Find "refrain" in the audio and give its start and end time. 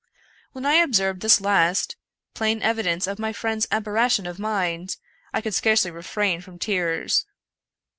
5.91-6.41